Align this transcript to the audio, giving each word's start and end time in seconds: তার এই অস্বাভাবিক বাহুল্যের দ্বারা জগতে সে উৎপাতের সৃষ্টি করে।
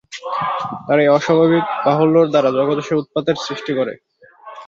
তার 0.85 0.97
এই 0.99 1.09
অস্বাভাবিক 1.17 1.65
বাহুল্যের 1.85 2.27
দ্বারা 2.29 2.49
জগতে 2.57 2.81
সে 2.87 2.93
উৎপাতের 3.01 3.35
সৃষ্টি 3.45 3.71
করে। 3.77 3.93